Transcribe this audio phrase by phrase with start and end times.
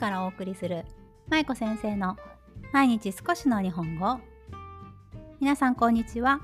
[0.00, 0.86] からお送りする
[1.28, 2.16] 舞子先生の
[2.72, 4.18] 毎日少しの日本語。
[5.40, 6.40] 皆さんこんにちは。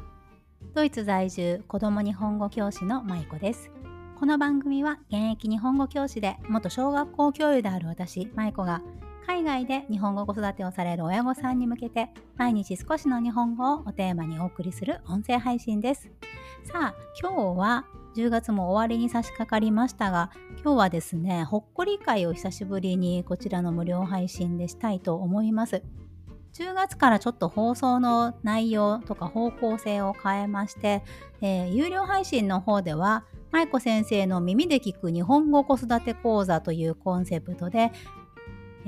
[0.74, 3.70] ドイツ在住子供日本語教師の舞子です。
[4.20, 8.82] この番組は現役日本語教師で元小学校教諭である私舞子が
[9.26, 16.10] 海外で日本語子育てをされる親御さんに向けて毎日少しの日本語をおテーマにお送りする音声配信です。
[16.64, 20.30] さあ今日は10月も終わりに差し掛かりましたが
[20.64, 25.82] 今日はですねほっこり会を久しぶりにこちらの無料配信でしたいと思います
[26.54, 31.04] 10月からちょっと放送の内容とか方向性を変えまして、
[31.42, 37.92] えー、有料配信の方では舞子先生の耳で聞く日本語子育て講座というコンセプトで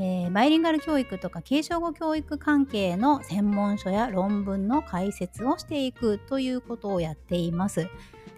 [0.01, 7.89] えー、バイリンガル教育とか継承語教育関係の専門書や論文の解説をしていくということをやっています。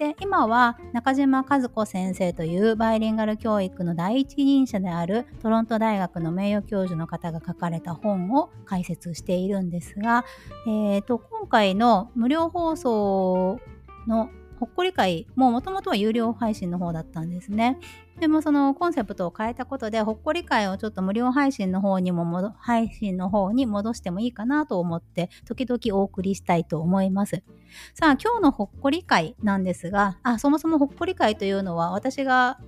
[0.00, 10.24] で今は中島和子先生というバイリンガル教育の第一人者であるトロント大学の名誉教授の方が書かれた本を解説しているんですが、
[10.66, 13.60] えーと、今回の無料放送
[14.06, 14.30] の
[14.60, 17.78] ほっこり会ももともとは有料配信の方だったんですね。
[18.20, 27.42] でもそのコンセプトを変えたことでほっこり会をちょっと無料配信の方にも配信の方に戻してもいいかなと思って時々お送りしたいと思います。
[27.94, 32.60] さあ今日のほっこり会なんですがあそもそもほっこり会というのは私が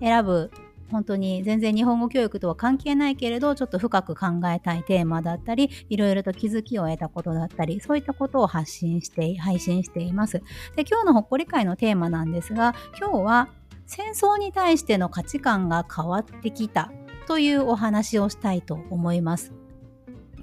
[0.00, 0.50] 選ぶ
[0.90, 10.42] 本当に全然日本語教育とは関係ないけれどちょっと深く考えたいテーマだったりいろいろと気づきを得たことだったりそういったことを発信して配信しています。
[10.76, 13.48] で今日のほっこり会のテーマなんですが今日は
[13.86, 16.90] 戦争に対しての価値観が変わってきた
[17.26, 19.52] というお話をしたいと思います。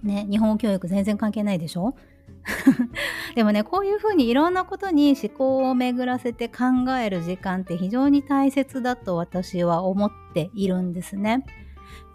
[0.03, 1.95] ね日本語教育全然関係ないでしょ？
[3.35, 11.45] でもねこういうふうにいろんなことに思考を巡らせて考える時間って非常に大切だと私は思っているんですね。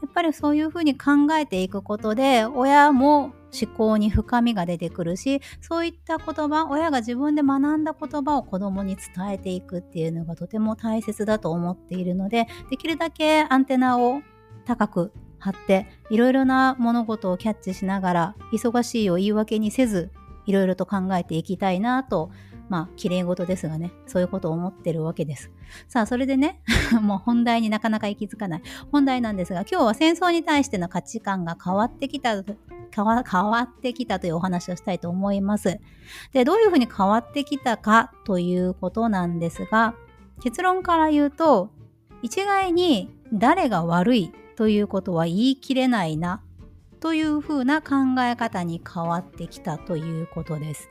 [0.02, 14.22] やっぱりそういうふうに考えていくことで親も思考に深みが出てくるしそういった言葉親が自分で学んだ言葉を子供に伝えていくっていうのがとても大切だと思っているのでできるだけアンテナを
[14.64, 20.10] 高く張っていろいろな物事をキャッチしながら忙しいを言い訳にせず
[20.46, 22.30] いろいろと考えていきたいなと、
[22.68, 25.50] まあ、綺麗事ですがね、そういうことを思ってるわけです。
[25.88, 26.60] さあ、それでね、
[27.02, 28.62] もう本題になかなか行き着かない。
[28.92, 32.42] 本題なんですが、今日は戦争に対しての価値観が変わってきた
[32.94, 35.80] 変わ変わってきたというお話をしたいと思います。
[36.32, 39.94] で、どういうふうに変わってきたかということなんですが、
[40.42, 41.70] 結論から言うと、
[42.22, 46.42] 一概に誰が悪いということは言い切れないな
[47.00, 50.88] というふうな考え方に変わってきたということです。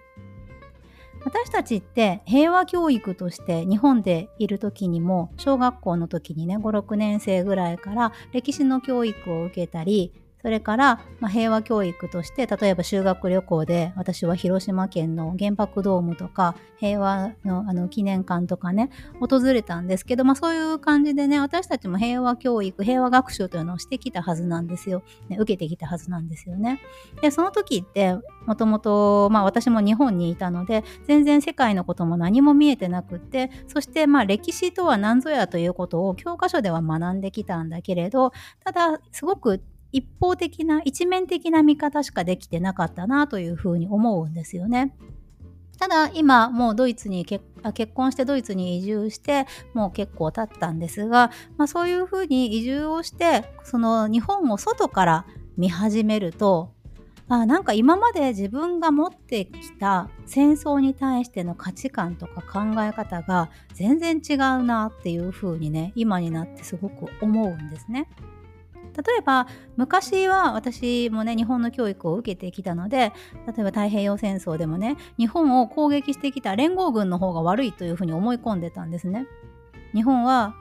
[1.24, 18.90] 私たちって平和教育として日本でいる時にも小学校の時にね56年生ぐらいから歴史の教育を受けたりそれから、まあ、平和教育として例えば修学旅行で私は広島県の原爆ドームとか平和のあの記念館とかね
[19.20, 26.80] 訪れたんですけど、まあ、そういう感じでね私たちも平和教育平和学習というのをしてきたはずなんですよ、ね、受けてきたはずなんですよね。
[27.22, 38.32] でその時ってもともとまあ私も日本にいたので全然世界のことも何も見えてなくってそしてまあ歴史とは何ぞやということを教科書では学んできたんだけれど
[38.64, 39.62] ただすごく
[39.92, 44.96] 一方的な一面的な見方しかできてなかったなというふうに思うんですよね。
[45.80, 47.46] ただ今もうドイツに結
[47.94, 56.74] 婚してドイツに移住してもう結構経ったんですが、まあ、そういうふうに移住をしてその日本を外から見始めると
[57.30, 68.10] あなんか今まで自分が持ってきた戦争に対しての価値観とか考え方が全然違うなっていうふうにね今になってすごく思うんですね。
[69.00, 73.14] 例えば昔は私もね日本の教育を受けてきたので
[73.48, 79.28] 例えば太平洋戦争でもね日本を攻撃してきた連合軍の方が悪いというふうに思い込んでたんですね。
[79.94, 80.56] 日本は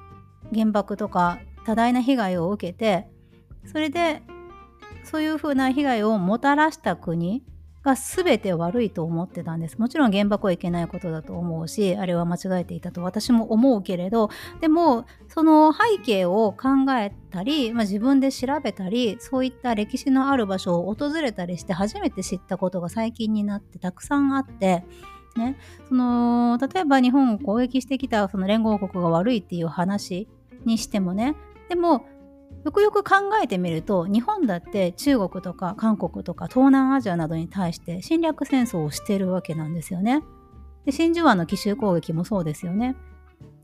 [0.55, 3.09] 原爆とか多大な被害を受けて
[3.67, 4.23] それで
[5.05, 7.43] そういうふうな被害をもたらした国
[7.89, 9.79] が全て悪いと思ってたんです。
[9.79, 14.29] もちろん原爆はいけないことだと思うし、あれは間違えていたと私も思うけれど、
[14.61, 24.85] でもその背景を考えたり、まあ、自分で調べたり、そういった歴史のある場所を訪れたりして初めて知ったことが最近になってたくさんあって、
[25.37, 25.57] ね、
[25.89, 30.27] その例えば日本を攻撃してきたその連合国が悪いっていう話
[30.65, 31.37] にしてもね
[31.69, 32.07] でも
[32.69, 40.23] よくよく考えてみると日本だって中国とか韓国とか東南アジアなどに対して侵略戦争をしてるわけなんですよね。
[40.85, 42.95] で真珠湾の奇襲攻撃もそうですよね。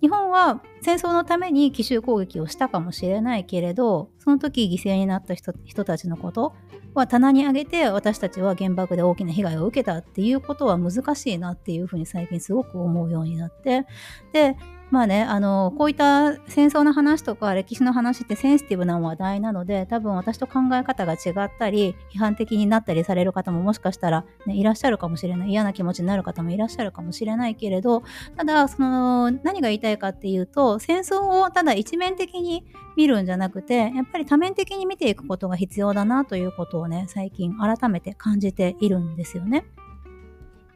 [0.00, 6.54] 日本は戦争のために奇襲攻撃をしたかもしれないけれどその時犠牲になった人人たちのこと
[6.94, 13.86] は棚に上げて私たちは原爆で大きな被害を受けたっていうことは難しいなっていうふうに最近すごく思うようになって
[14.32, 14.56] で
[14.90, 25.50] まあね、あの、こういった戦争の話とか歴史の話ってセンシティブな話題なので、多分私と考え方が違ったり、批判的になったりされる方ももしかしたら、ね、いらっしゃるかもしれない。
[25.50, 28.02] 嫌な気持ちになる方もいらっしゃるかもしれないけれど、
[28.36, 32.64] ただ、その、何が言いたいかっていうと、戦争をただ一面的に
[32.96, 39.64] 見るんじゃなくて、やっぱり多面的に見ていくことが必要だなということをね、最近改めて感じているんですよね。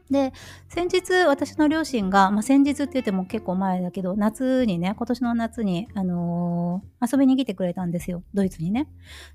[0.09, 0.33] で、
[0.67, 8.23] 先日私の両親が、まあ、先日って言っても結構前だけど、夏にね、今年の夏に、あのー、遊びに来てくれたんですよ。
[8.33, 8.87] ドイツにね。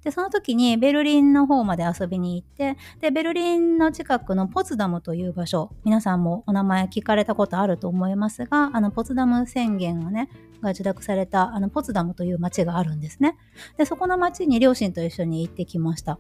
[0.02, 10.28] で、その時にベルリンの方まで遊びに行って、で、ベルリンの近くのポツダムという場所、皆さんもお名前聞かれたことあると思いますが、あの、ポツダム宣言がね、
[10.60, 13.36] が受諾された、あの、ポツダムという町があるんですね。
[13.76, 16.18] で、そこの町に両親と一緒に行ってきました。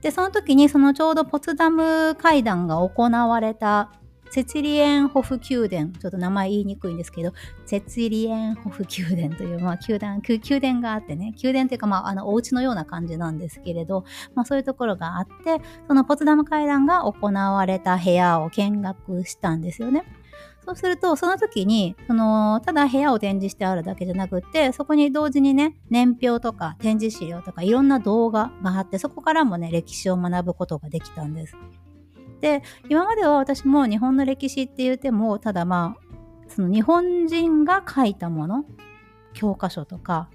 [0.00, 3.90] で、その時にそのちょうどポツダム会談が行われた
[4.30, 7.32] セツリエンホフ宮殿、ちょっと名前言いにくいんですけど、
[7.64, 14.04] セツリエンホフ宮殿という、まあ、宮殿、宮殿があってね、宮殿というか、まあ、あの、お家のような感じなんですけれど、
[14.34, 20.04] まあ、そういうところがあって、そのポツダム会談が行われた部屋を見学したんですよね。
[20.66, 31.56] そうすると、その時に、その、ただ部屋を展示してあるだけじゃなくって、そこに同時にね、年表とか展示資料とかいろんな動画があって、そこからもね、歴史を学ぶことができたんです。
[32.40, 36.02] で、今までは私も日本の歴史って言っても、ただまあ、
[36.48, 38.64] その日本人が書いたもの、
[39.34, 40.28] 教科書とか、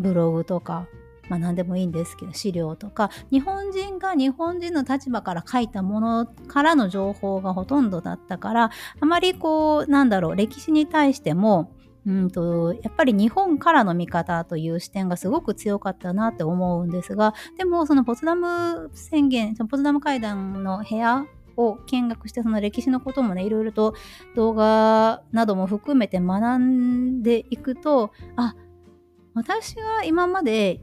[0.00, 0.88] ブログとか、
[1.28, 11.72] まあ何でもいいんですけど、資料とか、日本人が日本人の立場から書いたものからの情報がほとんどだったから、あまりこう、なんだろう、歴史に対しても、
[12.06, 21.26] うんとやっぱり日本からの見方という視点がすごく強かったなって思うんですがでもそのポツダム宣言ポツダム会談の部屋
[21.58, 23.94] を見学してその歴史のこともねいろいろと
[24.34, 28.54] 動画なども含めて学んでいくとあ
[29.34, 30.80] 私が今まで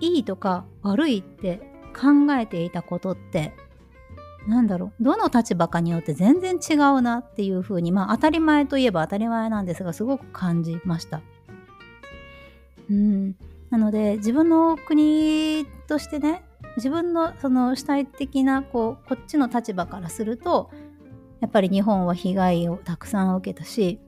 [0.00, 3.52] いいとか悪いって考えていたことって
[4.46, 11.20] なんだろうどの立場かによって全然違うなっていうふうにまあ当たり前といえば当たり前なんですがすごく感じました。
[12.90, 13.36] うん
[13.70, 16.42] なので自分の国としてね
[16.76, 20.70] 自分のその主体的なこうこっちの立場からすると
[21.40, 24.00] やっぱり日本は被害をたくさん受けたし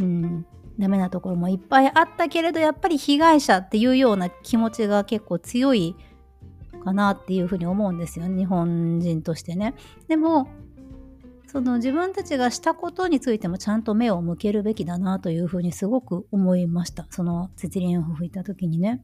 [0.00, 0.46] うん
[0.78, 5.94] ダメなところもいっぱいあったけれどやっぱり被害者っていうような気持ちが結構強い
[6.80, 9.74] かなっていうふうに思うんですよ日本人としてね。
[10.08, 10.48] でも
[11.46, 17.08] その自分たちがしたことについてもちゃんと目を向けるべきだなというふうにすごく思いました。
[17.10, 19.02] そのセチリンを吹いた時にね。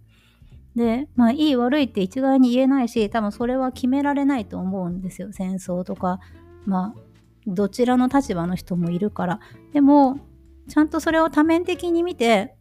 [0.76, 5.32] で、まあいい悪いって一概に言えないし、多分それは決められないと思うんですよ。
[5.32, 6.20] 戦争とか、
[6.67, 7.00] まあ
[7.49, 9.40] どちらの立場の人もいるから。
[9.73, 10.20] でも、
[10.69, 12.55] ちゃんとそれを多面的に見て、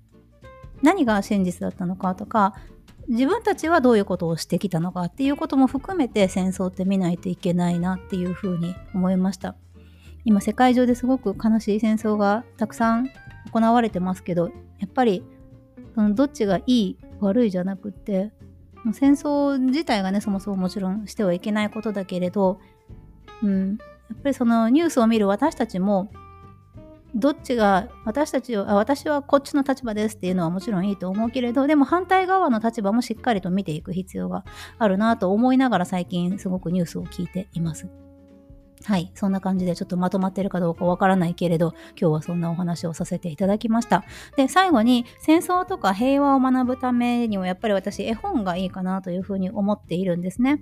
[0.82, 2.56] 何が真実だったのかとか、
[3.08, 9.56] 自分たちはどういうことをしてきたのかっていうことも含めて戦争って見ないといけないなっていうふうに思いました。
[10.24, 13.10] 今世界中ですごく悲しい戦争がたくさん
[13.52, 14.48] 行われてますけど
[14.80, 15.24] やっぱり
[15.94, 18.32] そのどっちがいい悪いじゃなくって
[18.94, 22.60] 戦争自体がねそもそももちろんしてはいけないことだけれど、
[23.44, 23.78] うん、
[24.10, 26.12] やっぱりそのニュースを見る私たちも
[27.16, 34.44] どっちが私たちは私はこっちの立場ですっていうのはもちろんいいと思うけれどでも反対側の立場もしっかりと見ていく必要が
[34.78, 37.88] あるなと思いながら最近すごくニュースを聞いています。
[38.84, 39.12] はい。
[39.16, 44.04] そんな感じでちょっとまとまってるかどうかわからないけれど、今日はそんなお話をさせていただきました。
[44.36, 50.62] で、最後に戦争とか平和を学ぶためにはやっぱり私絵本がいいかなというふうに思っているんですね。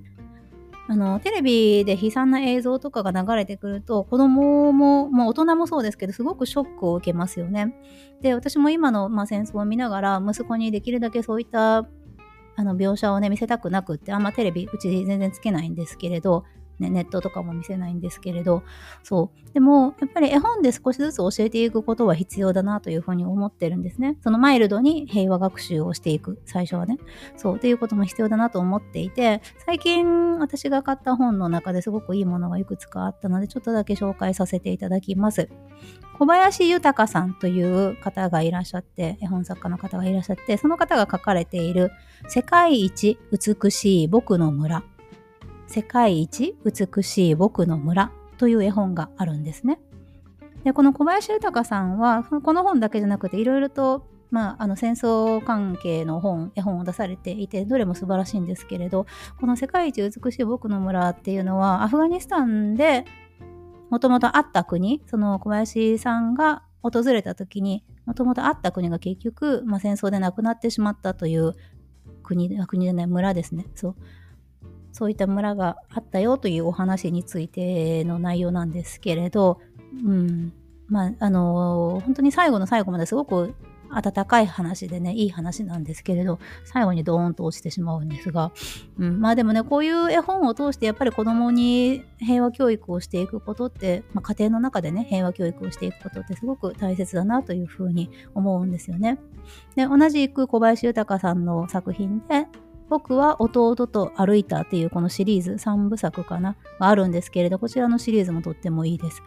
[0.87, 7.73] あの、テレビで悲惨な映像とかが流れてくると、子供も、もう大人もそうですけど、すごくショックを受けますよね。
[8.21, 11.87] で、私も今の、まあ、戦争を見ながら、息子にできるだけそういった
[12.55, 16.43] あの描写をね、見せたくなくって、あんまテレビ、うち全然つけないんですけれど、
[16.83, 18.63] ね、ネットとかも見せないんですけれど、
[19.03, 19.53] そう。
[19.53, 24.17] でも、やっぱり絵本で少しずつ教えていくことは必要だなというふうに思ってるんですね。
[24.21, 26.97] そのマイルドに平和学習をしていく、最初はね。
[27.37, 27.55] そう。
[27.55, 35.49] っていうことも必要だなと思っていて、最近私が買った本の中ですごくいいものがいくつかあったので、ちょっとだけ紹介させていただきます。
[36.17, 41.91] 小林豊さんという方がいらっしゃって、絵本作家の方がいらっしゃって、その方が書かれている
[42.27, 44.83] 世界一美しい僕の村
[45.67, 49.79] 世界一美しい僕の村という絵本があるんですね。
[50.63, 59.05] で、この小林豊さんは、この本だけじゃなくていろいろとまあ、あの戦争関係の本絵本を出されていてどれも素晴らしいんですけれど
[59.39, 63.05] この「世界一美しい僕の村」っていうのはアフガニスタンで
[63.91, 71.53] もともとあった国その小林さんが訪れた時にもともとあった国が結局、まあ、戦争でなくなってしまったという
[72.24, 73.96] 国国でね村ですねそう
[74.93, 79.59] そういった村があったよというお話についての内容なんですけれど、
[80.05, 80.53] うん、
[80.88, 83.55] まあ、あのー、本当に最後の最後まですごく
[83.93, 88.51] 温かい話でね、いい話なんですけれど、最後にドーンと落ちてしまうんですが、
[88.97, 99.19] うん、まあでもね、こういう絵本を通してやっぱり子供に平和教育をしていくことって、まあ、家庭の中でね、平和教育をしていくことってすごく大切だなというふうに思うんですよね。
[99.75, 102.47] で、同じく小林豊さんの作品で、
[102.93, 109.23] 僕は弟と歩いたっていうこのシリーズ3部作かながあるんですけれどこちらのシリーズもとってもいいです。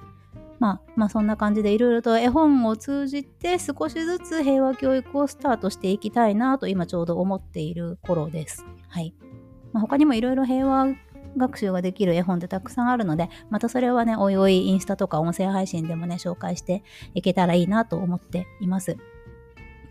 [0.61, 8.65] まあ、まあそんな感じでいろいろと絵本を通じて少しずつ平和教育をスタートしていきたいなと今ちょうど思っている頃です。
[8.87, 9.13] はい。
[9.73, 10.87] まあ、他にもいろいろ平和
[11.37, 18.97] 学習ができる絵本ってたくさんあるので、またそれはね、おいおいインスタとか音声配信でもね、紹介していけたらいいなと思っています。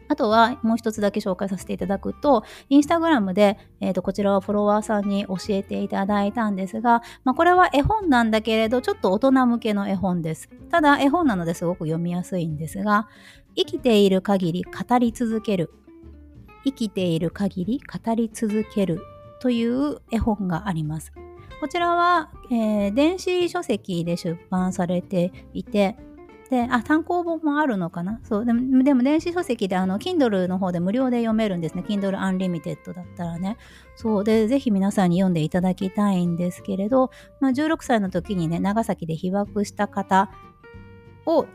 [0.08, 10.50] あとはもう一つだけ紹介させていただくと、インスタグラムで、えー、とこちらはフォロワーさんに教えていただいたんですが、まあ、これは絵本なんだけれど、ちょっと大人向けの絵本です。
[10.70, 13.08] ただ、絵本なのですごく読みやすいんですが、
[13.56, 15.72] 生きている限り語り続ける。
[16.66, 19.00] 生きている限り語り続ける
[19.40, 21.14] という絵本があります。
[21.62, 25.96] こちらは、えー、電子書籍で出版されていて、
[26.50, 28.20] で、あ、単行本もあるのかな？
[28.24, 28.46] そう。
[28.46, 31.84] でも、でも電子書籍で、あの、Kindle の方で無料で読めるんですね。
[31.88, 33.58] Kindle Unlimited だったらね。
[33.96, 34.24] そう。
[34.24, 37.10] で、ぜひ皆さんに読んでいただきたいんですけれど、
[37.40, 40.30] まあ、16歳の時にね、長崎で被爆した方
[41.26, 41.48] を、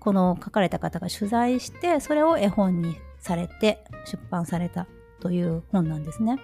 [0.00, 4.86] この書かれた方が取材して、それを絵本にされて出版された
[5.20, 6.38] という本なんですね。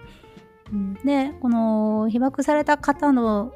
[1.04, 3.52] で、この被爆された方の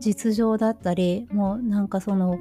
[0.00, 2.38] 実情だったり、もうなんかその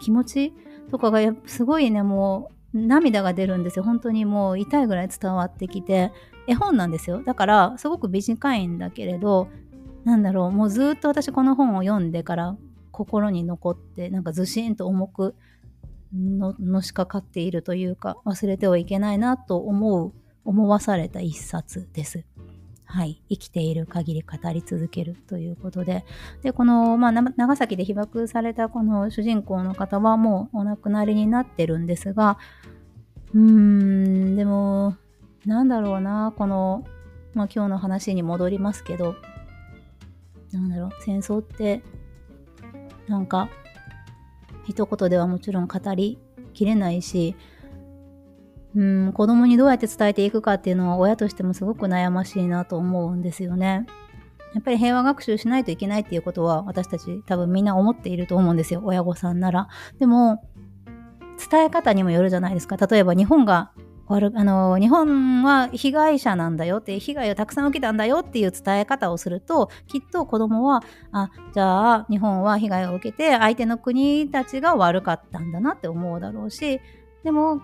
[0.00, 0.54] 気持ち
[0.90, 3.84] とかがやすごいねもう涙が出るんですよ。
[3.84, 6.12] 本当にもう痛いぐらい伝わってきて。
[6.50, 7.22] 絵本なんですよ。
[7.22, 9.48] だからすごく短いんだけれど
[10.04, 12.56] なんだろうもうずっと私この本を読んでから
[12.90, 15.36] 心に残ってなんかずしんと重く
[16.12, 20.12] ののしかかっているというか忘れてはいけないなと思う
[20.44, 22.24] 思わされた一冊です。
[22.90, 26.04] はい、生きている限り語り続けるということで、
[26.42, 32.36] で、この、まあ、長崎で被爆されたこの主人公の方はもうお亡くなりになってるんですが、
[33.32, 34.96] うーん、でも、
[35.46, 36.84] なんだろうな、この、
[37.32, 39.14] まあ、今日の話に戻りますけど、
[40.50, 41.84] なんだろう、戦争って、
[43.06, 43.48] なんか、
[44.66, 46.18] 一言ではもちろん語り
[46.54, 47.36] きれないし、
[48.74, 53.86] うん子供にどうやって伝えていくかっていうのは親としてもすごく悩ましいなと思うんですよね。
[54.54, 59.68] やっぱり平和学習しないといけないっていうことは私たち多分みんな思っていると思うんですよ親御さんなら。
[59.98, 60.42] でも
[61.50, 62.76] 伝え方にもよるじゃないですか。
[62.76, 63.72] 例えば日本が
[64.10, 76.80] 悪あの日本は被害者なんだよって被害をたくさん受けたんだよっていう伝え方をするときっと子供はあじゃあ日本は被害を受けて相手の国たちが悪かったんだなって思うだろうし
[77.22, 77.62] でも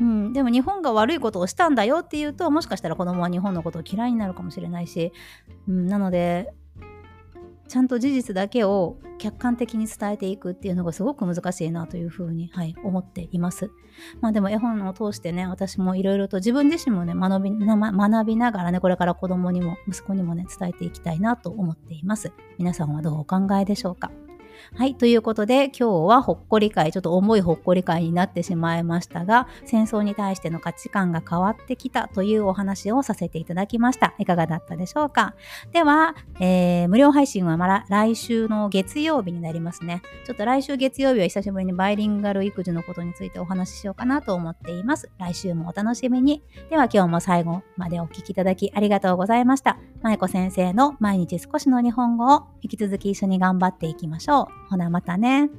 [0.00, 5.12] うん、でも日本が悪いことをしたんだよっていうともしかしたら子供は日本のことを嫌いになるかもしれないし、
[5.68, 6.52] うん、なので
[7.68, 13.70] ちゃんと事実だけを客観的に伝えていくっていうのがすごく難しいなというふうに、はい、思っています。
[14.22, 22.32] まあでも絵本を通してね、私もいろいろと自分自身もね学び、学びながらね、これから子供にも息子にもね、伝えていきたいなと思っています。
[22.58, 24.10] 皆さんはどうお考えでしょうか？
[24.74, 24.94] はい。
[24.94, 34.14] ということで、今日はほっこり会、ちょっと重いほっこり会になってしまいましたが、戦争に対しての価値観が変わってきたというお話をさせていただきました。
[34.18, 35.34] いかがだったでしょうか？
[35.72, 40.02] では、えー、無料配信はまだ来週の月曜日になりますね。
[40.26, 45.10] ちょっと来週月曜日は久しぶりにバイリンガル育児のことについてお話ししようかなと思っています。
[45.18, 46.42] 来週もお楽しみに。
[46.70, 49.78] では今日も最後までお聴きいただきありがとうございました。
[50.02, 54.47] まいこ先生の毎日少しの日本語を引き続き一緒に頑張っていきましょう。
[54.70, 55.50] ほなまたね。